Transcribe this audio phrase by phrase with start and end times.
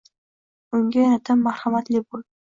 [0.77, 2.25] Unga yanada marhamatli bo'l